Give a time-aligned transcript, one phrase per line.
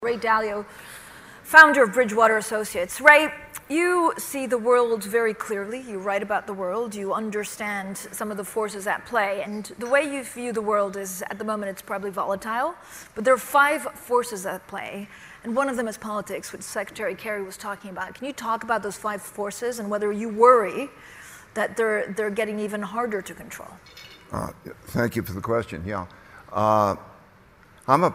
[0.00, 0.64] Ray Dalio,
[1.42, 3.00] founder of Bridgewater Associates.
[3.00, 3.32] Ray,
[3.68, 5.80] you see the world very clearly.
[5.80, 6.94] You write about the world.
[6.94, 9.42] You understand some of the forces at play.
[9.42, 12.76] And the way you view the world is, at the moment, it's probably volatile.
[13.16, 15.08] But there are five forces at play.
[15.42, 18.14] And one of them is politics, which Secretary Kerry was talking about.
[18.14, 20.90] Can you talk about those five forces and whether you worry
[21.54, 23.70] that they're, they're getting even harder to control?
[24.30, 24.50] Uh,
[24.86, 25.82] thank you for the question.
[25.84, 26.06] Yeah.
[26.52, 26.94] Uh,
[27.88, 28.14] I'm a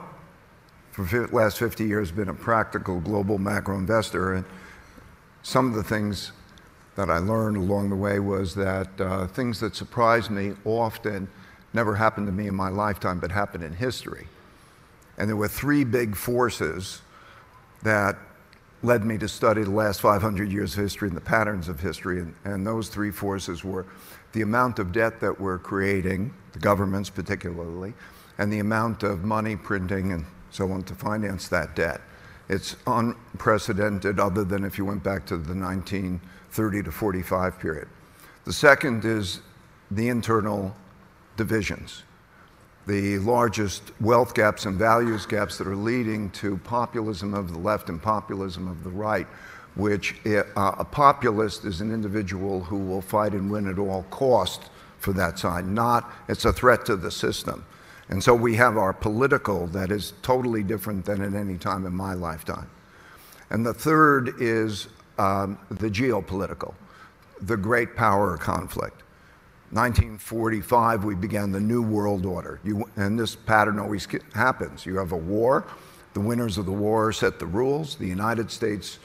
[0.94, 4.36] for the last 50 years been a practical global macro investor.
[4.36, 4.46] And
[5.42, 6.31] some of the things
[6.95, 11.28] that I learned along the way was that uh, things that surprised me often
[11.73, 14.28] never happened to me in my lifetime, but happened in history.
[15.17, 17.02] And there were three big forces
[17.82, 18.16] that
[18.84, 22.20] led me to study the last 500 years of history and the patterns of history.
[22.20, 23.88] And, and those three forces were
[24.34, 27.95] the amount of debt that we're creating, the governments particularly,
[28.38, 32.00] and the amount of money printing and so on to finance that debt.
[32.48, 37.88] It's unprecedented other than if you went back to the 1930 to 45 period.
[38.45, 39.40] The second is
[39.90, 40.76] the internal
[41.38, 42.04] divisions,
[42.86, 47.90] the largest wealth gaps and values gaps that are leading to populism of the left
[47.90, 49.28] and populism of the right,
[49.76, 54.70] which uh, a populist is an individual who will fight and win at all cost
[55.00, 57.66] for that side, not it's a threat to the system.
[58.14, 61.95] And so we have our political that is totally different than at any time in
[61.95, 62.70] my lifetime.
[63.50, 66.75] And the third is um, the geopolitical,
[67.42, 69.02] the great power conflict.
[69.72, 72.60] 1945, we began the New World Order.
[72.64, 74.86] You, and this pattern always happens.
[74.86, 75.65] You have a war,
[76.14, 77.95] the winners of the war set the rules.
[77.95, 78.99] The United States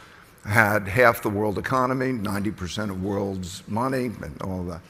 [0.45, 4.83] had half the world economy, 90% of world's money, and all that.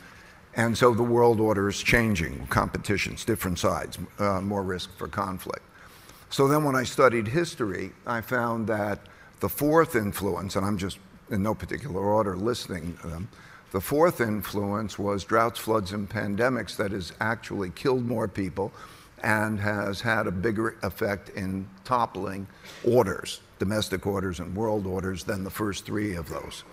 [0.59, 5.65] And so the world order is changing, competitions, different sides, uh, more risk for conflict.
[6.31, 8.99] So then when I studied history, I found that
[9.39, 10.99] the fourth influence, and I'm just
[11.31, 13.29] in no particular order listing them,
[13.71, 18.73] the fourth influence was droughts, floods, and pandemics that has actually killed more people
[19.23, 22.49] and has had a bigger effect in toppling
[22.85, 26.65] orders, domestic orders and world orders, than the first three of those.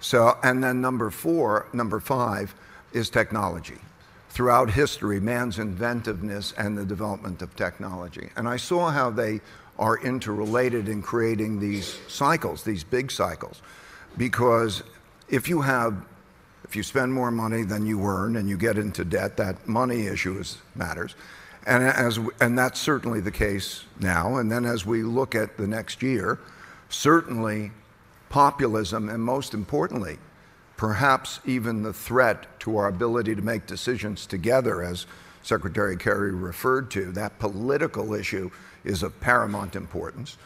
[0.00, 2.54] So, and then number four, number five,
[2.92, 3.78] is technology.
[4.30, 8.28] Throughout history, man's inventiveness and the development of technology.
[8.36, 9.40] And I saw how they
[9.78, 13.62] are interrelated in creating these cycles, these big cycles.
[14.16, 14.82] Because
[15.28, 15.94] if you have,
[16.64, 20.06] if you spend more money than you earn and you get into debt, that money
[20.06, 21.14] issue is, matters.
[21.66, 24.36] And, as, and that's certainly the case now.
[24.36, 26.38] And then as we look at the next year,
[26.88, 27.72] certainly
[28.30, 30.18] populism and most importantly,
[30.78, 35.06] perhaps even the threat to our ability to make decisions together, as
[35.42, 37.12] Secretary Kerry referred to.
[37.12, 38.50] That political issue
[38.84, 40.38] is of paramount importance.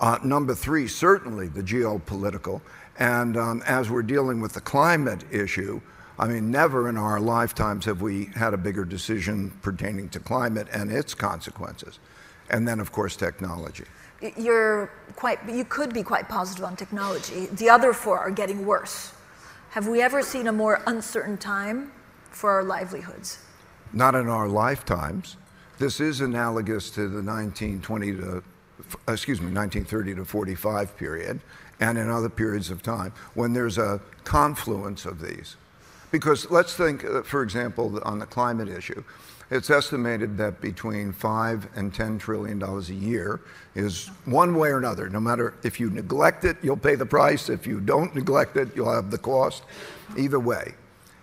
[0.00, 2.62] Uh, number three, certainly the geopolitical.
[2.98, 5.80] And um, as we're dealing with the climate issue,
[6.18, 10.68] I mean, never in our lifetimes have we had a bigger decision pertaining to climate
[10.72, 11.98] and its consequences.
[12.48, 13.84] And then, of course, technology.
[14.36, 17.46] You're quite, you could be quite positive on technology.
[17.46, 19.14] The other four are getting worse.
[19.70, 21.92] Have we ever seen a more uncertain time
[22.32, 23.38] for our livelihoods?
[23.92, 25.36] Not in our lifetimes.
[25.78, 28.42] This is analogous to the 1920 to,
[29.06, 31.40] excuse me, 1930 to 45 period
[31.78, 35.54] and in other periods of time when there's a confluence of these.
[36.10, 39.04] Because let's think, uh, for example, on the climate issue.
[39.50, 43.40] It's estimated that between five and ten trillion dollars a year
[43.74, 45.08] is one way or another.
[45.08, 47.48] No matter if you neglect it, you'll pay the price.
[47.48, 49.64] If you don't neglect it, you'll have the cost.
[50.16, 50.74] Either way,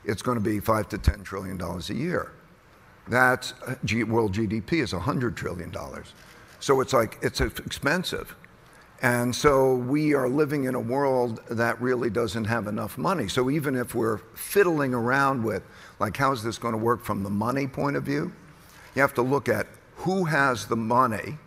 [0.04, 2.34] it's going to be five to ten trillion dollars a year.
[3.08, 3.54] That's
[4.08, 6.14] world GDP is a hundred trillion dollars.
[6.60, 8.36] So it's like it's expensive.
[9.02, 13.28] And so we are living in a world that really doesn't have enough money.
[13.28, 15.64] So even if we're fiddling around with,
[16.00, 18.34] like, how's this going to work from the money point of view?
[18.96, 19.68] You have to look at
[19.98, 21.38] who has the money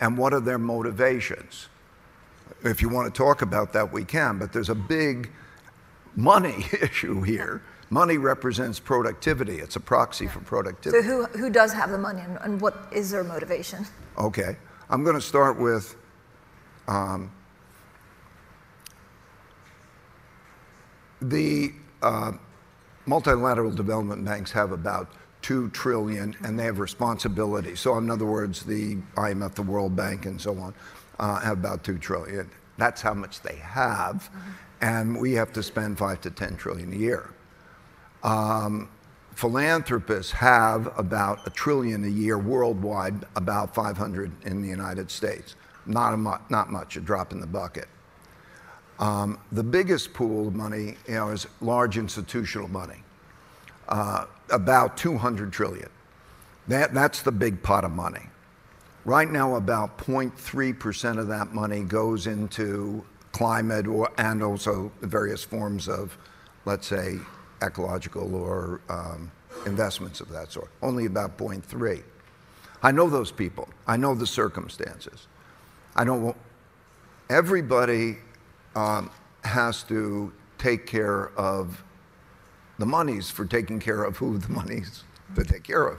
[0.00, 1.68] and what are their motivations.
[2.64, 5.30] If you want to talk about that, we can, but there's a big
[6.16, 7.62] money issue here.
[7.90, 11.06] Money represents productivity, it's a proxy for productivity.
[11.06, 13.86] So, who, who does have the money and, and what is their motivation?
[14.18, 14.56] Okay.
[14.90, 15.96] I'm going to start with
[16.88, 17.30] um,
[21.20, 22.32] the uh,
[23.06, 25.12] multilateral development banks have about
[25.42, 27.76] two trillion, and they have responsibility.
[27.76, 30.74] So, in other words, the IMF, the World Bank, and so on,
[31.18, 32.50] uh, have about two trillion.
[32.76, 34.28] That's how much they have,
[34.80, 37.30] and we have to spend five to ten trillion a year.
[38.22, 38.88] Um,
[39.34, 45.54] philanthropists have about a trillion a year worldwide, about 500 in the United States.
[45.88, 47.88] Not, mu- not much, a drop in the bucket.
[48.98, 53.02] Um, the biggest pool of money you know, is large institutional money,
[53.88, 55.88] uh, about 200 trillion.
[56.66, 58.26] That, that's the big pot of money.
[59.04, 65.88] Right now, about 0.3% of that money goes into climate or, and also various forms
[65.88, 66.18] of,
[66.66, 67.18] let's say,
[67.62, 69.30] ecological or um,
[69.64, 70.70] investments of that sort.
[70.82, 72.02] Only about 0.3.
[72.82, 73.68] I know those people.
[73.86, 75.26] I know the circumstances.
[75.98, 76.22] I don't.
[76.22, 76.36] Want,
[77.28, 78.18] everybody
[78.76, 79.10] um,
[79.42, 81.82] has to take care of
[82.78, 85.02] the monies for taking care of who the monies
[85.34, 85.98] to take care of.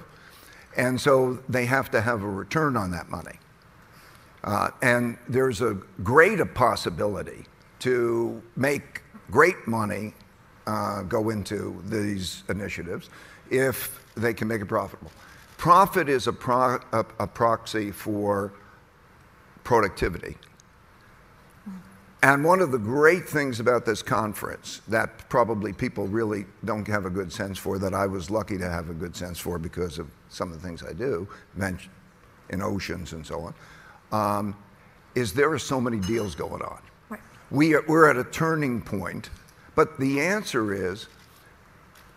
[0.78, 3.38] And so they have to have a return on that money.
[4.42, 7.46] Uh, and there's a great possibility
[7.80, 10.14] to make great money
[10.66, 13.10] uh, go into these initiatives
[13.50, 15.12] if they can make it profitable.
[15.58, 18.54] Profit is a, pro- a, a proxy for
[19.70, 20.36] productivity.
[22.24, 27.06] And one of the great things about this conference that probably people really don't have
[27.06, 30.00] a good sense for, that I was lucky to have a good sense for because
[30.00, 31.28] of some of the things I do,
[32.50, 33.54] in oceans and so on,
[34.12, 34.58] um,
[35.14, 36.82] is there are so many deals going on.
[37.10, 37.22] Right.
[37.52, 39.30] We are, we're at a turning point,
[39.76, 41.06] but the answer is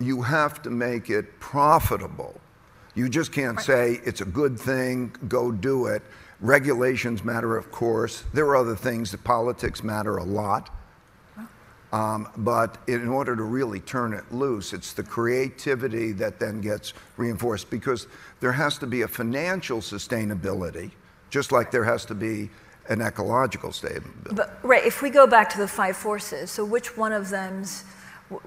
[0.00, 2.40] you have to make it profitable.
[2.94, 3.66] You just can't Right.
[3.66, 6.02] say it's a good thing, go do it.
[6.42, 8.24] Regulations matter, of course.
[8.34, 10.70] There are other things that politics matter a lot.
[11.92, 16.94] Um, but in order to really turn it loose, it's the creativity that then gets
[17.16, 18.08] reinforced because
[18.40, 20.90] there has to be a financial sustainability,
[21.30, 22.50] just like there has to be
[22.88, 24.34] an ecological sustainability.
[24.34, 27.84] But right, if we go back to the five forces, so which one of them's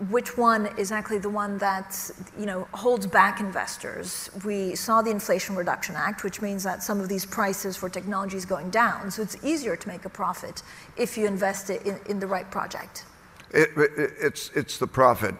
[0.09, 4.29] which one is actually the one that you know holds back investors?
[4.43, 8.37] We saw the Inflation Reduction Act, which means that some of these prices for technology
[8.37, 9.11] is going down.
[9.11, 10.63] So it's easier to make a profit
[10.97, 13.05] if you invest it in, in the right project.
[13.51, 15.35] It, it, it's, it's the profit,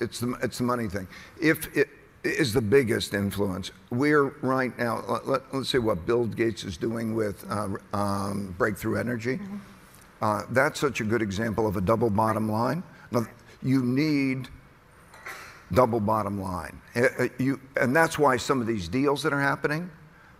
[0.00, 1.06] it's the, it's the money thing.
[1.40, 1.88] If it
[2.24, 6.76] is the biggest influence, we're right now, let, let, us see what Bill Gates is
[6.76, 9.38] doing with uh, um, breakthrough energy.
[10.20, 12.82] Uh, that's such a good example of a double bottom line.
[13.10, 13.26] Now,
[13.62, 14.48] you need
[15.72, 16.80] double bottom line.
[16.94, 19.90] Uh, uh, you, and that's why some of these deals that are happening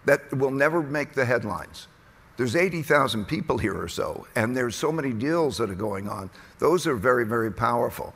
[0.04, 1.88] that will never make the headlines.
[2.36, 6.30] There's 80,000 people here or so, and there's so many deals that are going on.
[6.58, 8.14] Those are very, very powerful.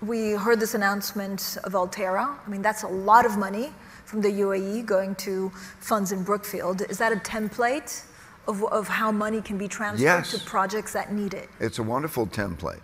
[0.00, 2.36] We heard this announcement of Alterra.
[2.44, 3.72] I mean, that's a lot of money
[4.04, 5.50] from the UAE going to
[5.80, 6.82] funds in Brookfield.
[6.82, 8.04] Is that a template
[8.46, 10.30] of, of how money can be transferred Yes.
[10.32, 11.48] to projects that need it?
[11.60, 12.80] It's a wonderful template.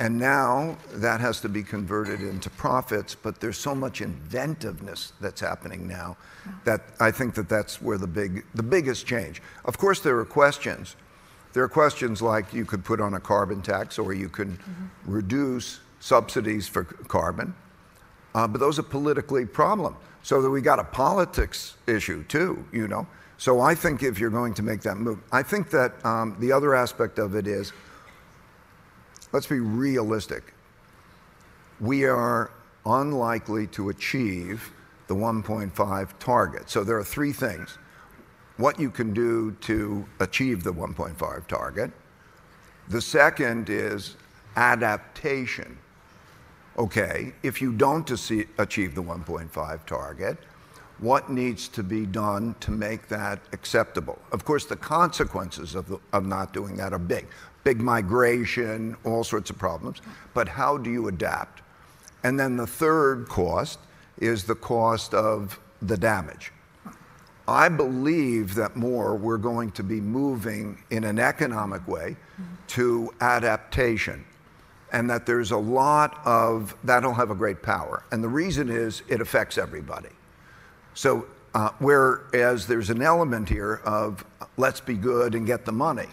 [0.00, 5.42] And now that has to be converted into profits, but there's so much inventiveness that's
[5.42, 6.16] happening now
[6.64, 9.42] that I think that that's where the big the biggest change.
[9.66, 10.96] Of course there are questions.
[11.52, 14.58] There are questions like you could put on a carbon tax or you can
[15.04, 17.54] reduce subsidies for carbon.
[18.34, 19.96] Uh, but those are politically problem.
[20.22, 23.06] So that we got a politics issue too, you know.
[23.36, 26.52] So I think if you're going to make that move, I think that um, the
[26.52, 27.72] other aspect of it is,
[29.32, 30.54] let's be realistic.
[31.80, 32.50] We are
[32.86, 34.72] unlikely to achieve
[35.06, 36.70] the 1.5 target.
[36.70, 37.78] So there are three things:
[38.56, 41.90] what you can do to achieve the 1.5 target.
[42.88, 44.16] The second is
[44.56, 45.78] adaptation
[46.80, 50.38] okay, if you don't achieve the 1.5 target,
[51.00, 54.18] what needs to be done to make that acceptable?
[54.32, 57.26] Of course, the consequences of, the, of not doing that are big
[57.64, 60.00] big migration, all sorts of problems.
[60.34, 61.62] But how do you adapt?
[62.24, 63.78] And then the third cost
[64.18, 66.52] is the cost of the damage.
[67.48, 72.16] I believe that more we're going to be moving in an economic way
[72.68, 74.24] to adaptation
[74.92, 78.04] and that there's a lot of that'll have a great power.
[78.12, 80.10] And the reason is it affects everybody.
[80.94, 84.24] So, uh, whereas there's an element here of
[84.56, 86.06] let's be good and get the money.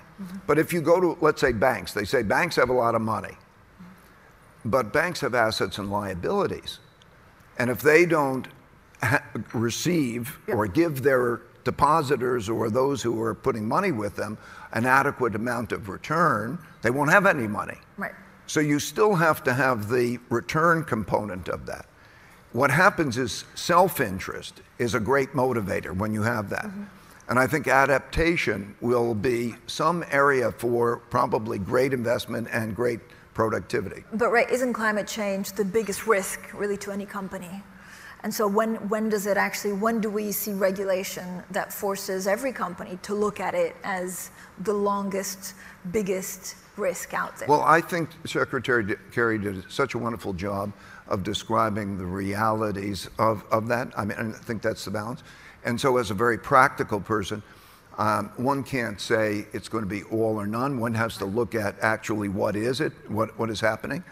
[0.47, 3.01] But if you go to, let's say, banks, they say banks have a lot of
[3.01, 3.37] money,
[4.65, 6.79] but banks have assets and liabilities.
[7.59, 8.47] And if they don't
[9.03, 14.37] ha- receive or give their depositors or those who are putting money with them
[14.73, 17.77] an adequate amount of return, they won't have any money.
[17.97, 18.13] Right.
[18.47, 21.85] So you still have to have the return component of that.
[22.57, 26.65] What happens is self interest is a great motivator when you have that.
[26.65, 26.85] Mm-hmm.
[27.29, 32.99] And I think adaptation will be some area for probably great investment and great
[33.35, 34.05] productivity.
[34.11, 37.61] But right, isn't climate change the biggest risk really to any company?
[38.23, 42.51] And so when, when does it actually, when do we see regulation that forces every
[42.51, 45.53] company to look at it as the longest,
[45.91, 47.47] biggest risk out there?
[47.47, 50.73] Well, I think Secretary Kerry did such a wonderful job
[51.09, 53.91] of describing the realities of, of that.
[53.97, 55.23] I mean, I think that's the balance.
[55.63, 57.41] And so, as a very practical person,
[57.97, 60.79] um, one can't say it's going to be all or none.
[60.79, 64.03] One has to look at actually what is it, what, what is happening.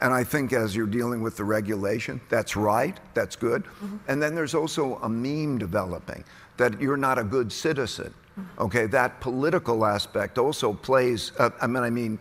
[0.00, 3.64] And I think as you're dealing with the regulation, that's right, that's good.
[3.64, 3.96] Mm-hmm.
[4.08, 6.24] And then there's also a meme developing
[6.56, 8.12] that you're not a good citizen.
[8.38, 8.62] Mm-hmm.
[8.62, 12.18] Okay, that political aspect also plays, uh, I mean, I mean,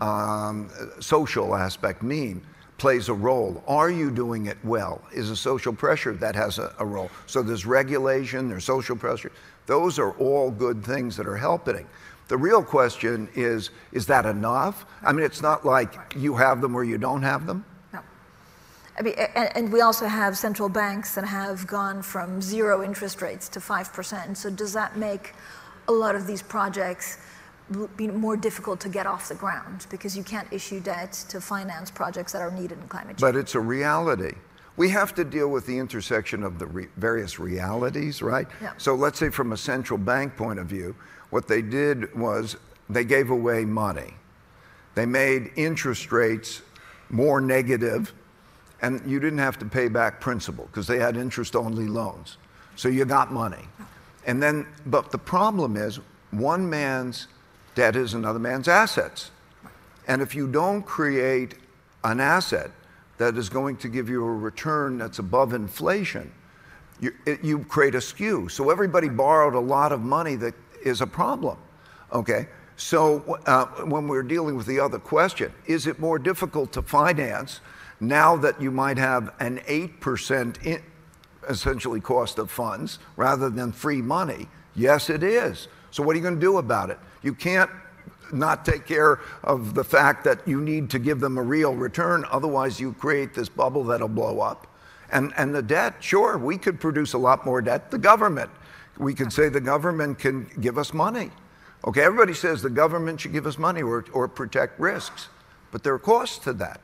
[0.00, 2.42] um, social aspect, meme
[2.80, 3.62] plays a role.
[3.68, 5.02] Are you doing it well?
[5.12, 7.10] Is a social pressure that has a, a, role.
[7.26, 9.30] So there's regulation, there's social pressure.
[9.66, 11.86] Those are all good things that are helping.
[12.28, 14.86] The real question is is that enough?
[15.02, 17.66] I mean, it's not like you have them or you don't have them.
[17.92, 18.00] No.
[18.98, 23.20] I mean, and, and we also have central banks that have gone from zero interest
[23.20, 24.36] rates to 5%.
[24.36, 25.34] So does that make
[25.86, 27.18] a lot of these projects?
[27.96, 31.90] Be more difficult to get off the ground because you can't issue debt to finance
[31.90, 33.20] projects that are needed in climate change.
[33.20, 34.34] But it's a reality.
[34.76, 38.48] We have to deal with the intersection of the re- various realities, right?
[38.62, 38.72] Yeah.
[38.78, 40.96] So let's say from a central bank point of view,
[41.30, 42.56] what they did was
[42.88, 44.14] they gave away money.
[44.94, 46.62] They made interest rates
[47.08, 48.12] more negative,
[48.82, 52.38] and you didn't have to pay back principal because they had interest only loans.
[52.76, 53.68] So you got money.
[54.26, 56.00] And then, but the problem is
[56.30, 57.28] one man's
[57.74, 59.30] Debt is another man's assets.
[60.06, 61.54] And if you don't create
[62.04, 62.70] an asset
[63.18, 66.32] that is going to give you a return that's above inflation,
[67.00, 68.48] you, it, you create a skew.
[68.48, 71.58] So everybody borrowed a lot of money that is a problem.
[72.12, 72.48] Okay?
[72.76, 77.60] So uh, when we're dealing with the other question, is it more difficult to finance
[78.00, 80.82] now that you might have an 8% in,
[81.48, 84.48] essentially cost of funds rather than free money?
[84.74, 85.68] Yes, it is.
[85.90, 86.98] So what are you going to do about it?
[87.22, 87.70] You can't
[88.32, 92.24] not take care of the fact that you need to give them a real return.
[92.30, 94.66] Otherwise, you create this bubble that'll blow up.
[95.12, 97.90] And, and the debt, sure, we could produce a lot more debt.
[97.90, 98.50] The government,
[98.98, 101.30] we could say the government can give us money.
[101.84, 105.28] Okay, everybody says the government should give us money or, or protect risks,
[105.72, 106.80] but there are costs to that.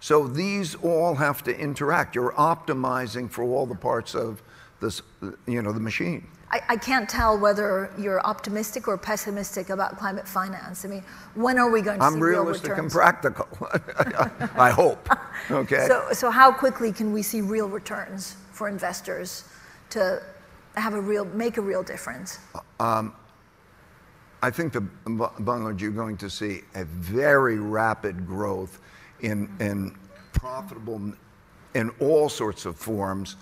[0.00, 2.14] So these all have to interact.
[2.14, 4.42] You're optimizing for all the parts of
[4.80, 5.02] this,
[5.46, 6.28] you know, the machine.
[6.50, 10.84] I, I, can't tell whether you're optimistic or pessimistic about climate finance.
[10.84, 11.02] I mean,
[11.34, 12.68] when are we going to see real returns?
[12.68, 13.48] I'm see realistic real and practical.
[14.56, 15.08] I hope.
[15.50, 15.86] Okay.
[15.88, 19.44] So, so how quickly can we see real returns for investors
[19.90, 20.22] to
[20.76, 22.38] have a real, make a real difference?
[22.78, 23.12] Um,
[24.42, 28.78] I think the Bangladesh you're going to see a very rapid growth
[29.20, 29.96] in, in
[30.32, 31.12] profitable
[31.74, 33.36] in all sorts of forms.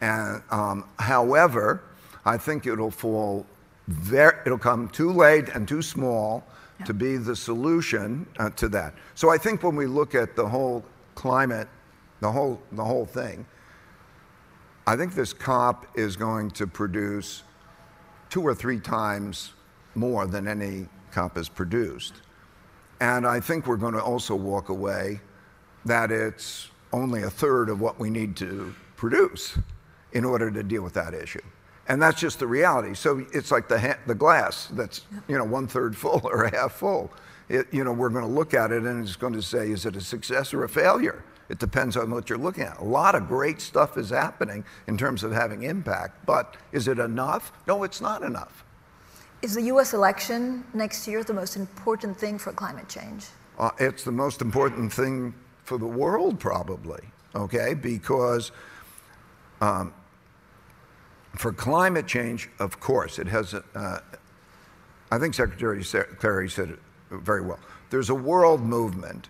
[0.00, 1.82] And um, however,
[2.28, 3.46] I think it'll fall
[3.86, 6.44] very, it'll come too late and too small
[6.78, 6.84] yeah.
[6.84, 8.92] to be the solution uh, to that.
[9.14, 11.68] So I think when we look at the whole climate,
[12.20, 13.46] the whole, the whole thing,
[14.86, 17.44] I think this COP is going to produce
[18.28, 19.54] two or three times
[19.94, 22.12] more than any COP has produced.
[23.00, 25.20] And I think we're going to also walk away
[25.86, 29.56] that it's only a third of what we need to produce
[30.12, 31.40] in order to deal with that issue.
[31.88, 32.94] And that's just the reality.
[32.94, 36.54] So it's like the, ha- the glass that's, you know, one third full or a
[36.54, 37.10] half full.
[37.48, 39.86] It, you know, we're going to look at it and it's going to say, is
[39.86, 41.24] it a success or a failure?
[41.48, 42.78] It depends on what you're looking at.
[42.78, 46.98] A lot of great stuff is happening in terms of having impact, but is it
[46.98, 47.52] enough?
[47.66, 48.64] No, it's not enough.
[49.40, 53.26] Is the US election next year the most important thing for climate change?
[53.58, 55.32] Uh, it's the most important thing
[55.64, 57.02] for the world, probably,
[57.34, 57.72] okay?
[57.72, 58.52] Because
[59.60, 59.94] um,
[61.38, 64.00] for climate change, of course, it has, uh,
[65.10, 65.84] I think Secretary
[66.20, 66.78] Kerry said it
[67.10, 67.60] very well.
[67.90, 69.28] There's a world movement,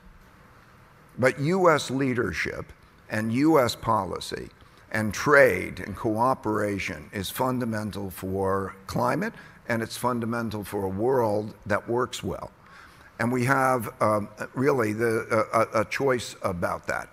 [1.18, 1.90] but U.S.
[1.90, 2.72] leadership
[3.10, 3.74] and U.S.
[3.74, 4.48] policy
[4.90, 9.34] and trade and cooperation is fundamental for climate
[9.68, 12.50] and it's fundamental for a world that works well.
[13.20, 17.12] And we have um, really the, a, a choice about that.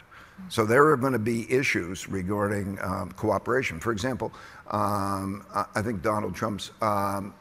[0.49, 3.79] So there are going to be issues regarding um, cooperation.
[3.79, 4.33] For example,
[4.71, 7.33] um, I think Donald Trump's um,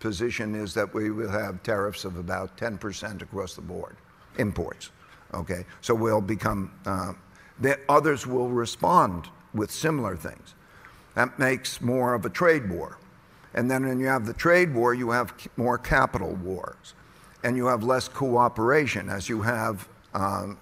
[0.00, 3.96] position is that we will have tariffs of about 10% across the board,
[4.38, 4.90] imports.
[5.34, 7.12] Okay, so we'll become, uh,
[7.60, 10.54] that others will respond with similar things.
[11.14, 12.98] That makes more of a trade war.
[13.54, 16.94] And then when you have the trade war, you have more capital wars.
[17.42, 20.58] And you have less cooperation as you have um,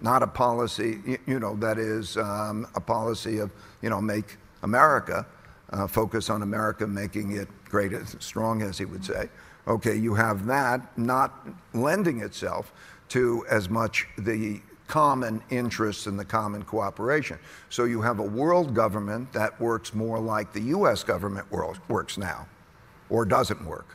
[0.00, 3.52] not a policy, you know, that is um, a policy of,
[3.82, 5.26] you know, make America,
[5.70, 9.28] uh, focus on America, making it great as strong, as he would say.
[9.66, 12.72] Okay, you have that not lending itself
[13.10, 17.38] to as much the common interests and the common cooperation.
[17.68, 22.16] So you have a world government that works more like the US government world works
[22.16, 22.46] now,
[23.10, 23.94] or doesn't work.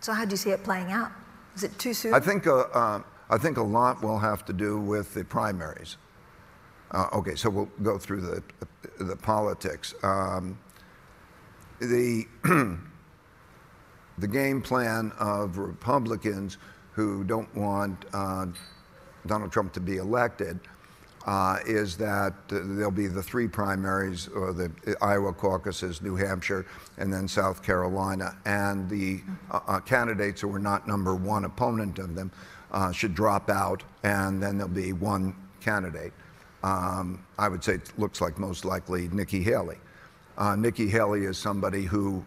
[0.00, 1.10] So, how do you see it playing out?
[1.56, 2.14] Is it too soon?
[2.14, 5.96] I think, uh, uh, I think a lot will have to do with the primaries.
[6.90, 8.42] Uh, okay, so we'll go through the,
[9.04, 9.94] the politics.
[10.02, 10.58] Um,
[11.80, 12.26] the,
[14.18, 16.56] the game plan of Republicans
[16.92, 18.46] who don't want uh,
[19.26, 20.58] Donald Trump to be elected
[21.26, 26.64] uh, is that there'll be the three primaries, or the Iowa caucuses, New Hampshire,
[26.96, 28.34] and then South Carolina.
[28.46, 29.20] And the
[29.50, 32.32] uh, uh candidates who are not number one opponent of them
[32.72, 36.12] uh, should drop out, and then there'll be one candidate.
[36.62, 39.78] Um, I would say it looks like most likely Nikki Haley.
[40.36, 42.24] Uh, Nikki Haley is somebody who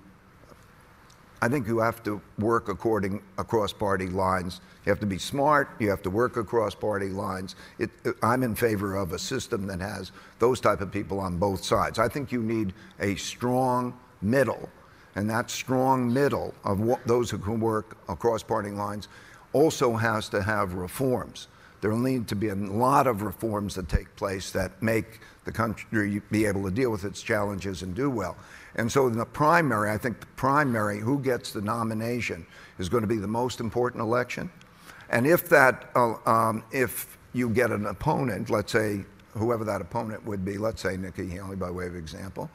[1.44, 4.62] I think you have to work according across party lines.
[4.86, 5.70] You have to be smart.
[5.80, 7.56] You have to work across party lines.
[7.80, 11.38] It, it, I'm in favor of a system that has those type of people on
[11.38, 11.98] both sides.
[11.98, 14.70] I think you need a strong middle,
[15.16, 19.08] and that strong middle of what, those who can work across party lines
[19.54, 21.48] also has to have reforms.
[21.82, 25.52] There will need to be a lot of reforms that take place that make the
[25.52, 28.38] country be able to deal with its challenges and do well.
[28.76, 32.46] And so in the primary, I think the primary, who gets the nomination,
[32.78, 34.50] is going to be the most important election.
[35.10, 40.26] And if that, uh, um, if you get an opponent, let's say whoever that opponent
[40.26, 42.50] would be, let's say Nikki Haley by way of example,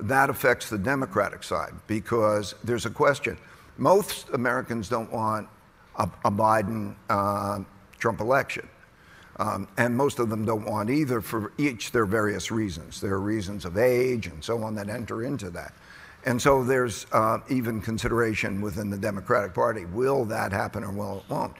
[0.00, 3.36] that affects the Democratic side because there's a question.
[3.76, 5.48] Most Americans don't want
[6.00, 7.60] a, a Biden uh,
[7.98, 8.68] Trump election.
[9.36, 13.00] Um, and most of them don't want either for each their various reasons.
[13.00, 15.72] There are reasons of age and so on that enter into that.
[16.26, 21.18] And so there's uh, even consideration within the Democratic Party will that happen or will
[21.18, 21.56] it won't?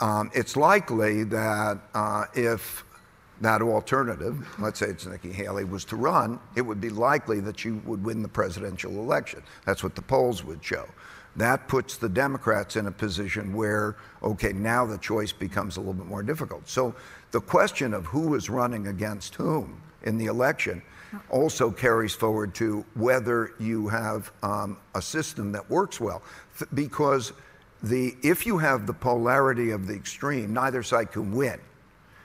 [0.00, 2.84] Um, it's likely that uh, if
[3.40, 7.58] that alternative, let's say it's Nikki Haley, was to run, it would be likely that
[7.58, 9.42] she would win the presidential election.
[9.64, 10.86] That's what the polls would show.
[11.38, 15.94] That puts the Democrats in a position where, okay, now the choice becomes a little
[15.94, 16.68] bit more difficult.
[16.68, 16.96] So
[17.30, 20.82] the question of who is running against whom in the election
[21.30, 26.22] also carries forward to whether you have um, a system that works well.
[26.58, 27.32] Th- because
[27.84, 31.60] the, if you have the polarity of the extreme, neither side can win.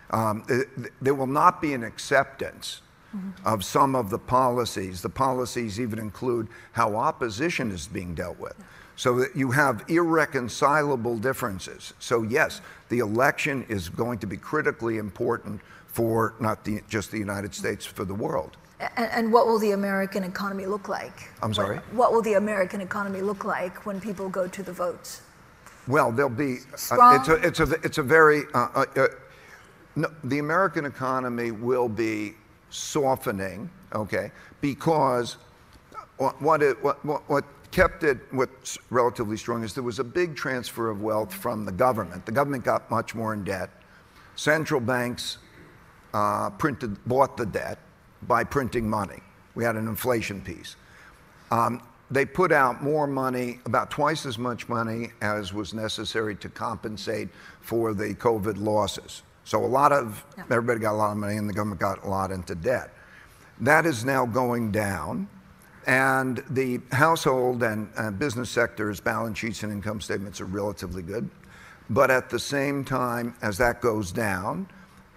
[0.09, 0.67] Um, th-
[1.03, 2.81] there will not be an acceptance
[3.15, 3.47] mm-hmm.
[3.47, 5.03] of some of the policies.
[5.03, 8.55] The policies even include how opposition is being dealt with.
[8.57, 11.93] Yeah so that you have irreconcilable differences.
[11.99, 17.17] So, yes, the election is going to be critically important for not the, just the
[17.17, 18.57] United States, for the world.
[18.97, 21.31] And, and, what will the American economy look like?
[21.41, 21.77] I'm sorry?
[21.77, 25.21] What, what, will the American economy look like when people go to the votes?
[25.87, 26.57] Well, there'll be,
[26.91, 29.07] uh, it's, a, it's, a, it's a very, uh, uh, uh,
[29.95, 32.33] no, the American economy will be
[32.71, 35.37] softening, okay, because
[36.17, 40.35] what, it, what, what, what kept it what's relatively strong is there was a big
[40.35, 42.23] transfer of wealth from the government.
[42.23, 43.71] The government got much more in debt.
[44.35, 45.39] Central banks
[46.13, 47.79] uh, printed, bought the debt
[48.27, 49.19] by printing money.
[49.55, 50.75] We had an inflation piece.
[51.49, 51.81] Um,
[52.11, 57.29] they put out more money, about twice as much money as was necessary to compensate
[57.61, 59.23] for the COVID losses.
[59.45, 60.43] So a lot of, yeah.
[60.43, 62.91] everybody got a lot of money and the government got a lot into debt.
[63.61, 65.27] That is now going down.
[65.85, 71.29] And the household and uh, business sector's balance sheets and income statements are relatively good.
[71.89, 74.67] But at the same time, as that goes down,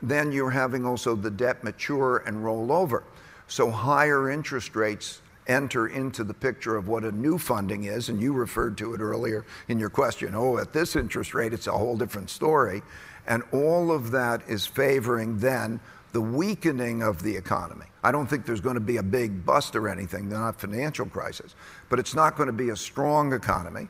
[0.02, 3.05] then you're having also the debt mature and roll over.
[3.46, 8.20] So higher interest rates enter into the picture of what a new funding is, and
[8.20, 10.35] you referred to it earlier in your question.
[10.35, 12.83] Oh, at this interest rate, it's a whole different story.
[13.29, 15.81] And all of that is favoring then
[16.16, 17.85] the weakening of the economy.
[18.02, 21.55] I don't think there's going to be a big bust or anything, not financial crisis,
[21.90, 23.88] but it's not going to be a strong economy.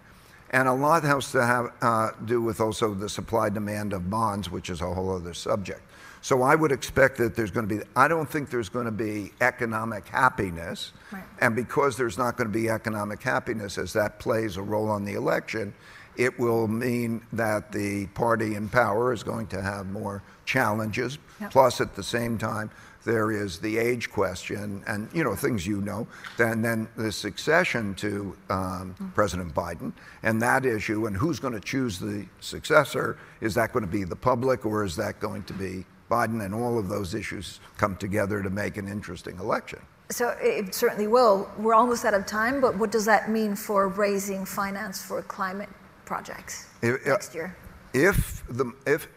[0.51, 4.51] And a lot has to have uh, do with also the supply demand of bonds,
[4.51, 5.83] which is a whole other subject.
[6.21, 8.91] So I would expect that there's going to be, I don't think there's going to
[8.91, 10.95] be economic happiness.
[11.13, 11.23] Right.
[11.41, 15.05] And because there's not going to be economic happiness, as that plays a role on
[15.05, 15.73] the election,
[16.19, 21.19] it will mean that the party in power is going to have more challenges.
[21.41, 21.51] Yep.
[21.51, 22.71] Plus, at the same time,
[23.07, 26.07] there is the age question and you know things you know
[26.39, 29.15] and then the succession to um, mm.
[29.15, 29.93] president biden
[30.25, 34.03] and that issue and who's going to choose the successor is that going to be
[34.03, 37.97] the public or is that going to be biden and all of those issues come
[37.97, 39.79] together to make an interesting election
[40.11, 43.87] so it certainly will we're almost out of time but what does that mean for
[43.87, 45.69] raising finance for climate
[46.07, 47.55] projects if, next year
[47.93, 49.09] if the if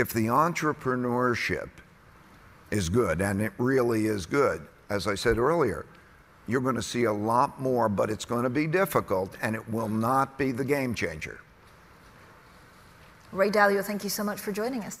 [0.00, 1.68] if the entrepreneurship
[2.70, 4.66] is good, and it really is good.
[4.88, 5.86] As I said earlier,
[6.48, 9.68] you're going to see a lot more, but it's going to be difficult, and it
[9.68, 11.40] will not be the game changer.
[13.32, 15.00] Ray Dalio, thank you so much for joining us.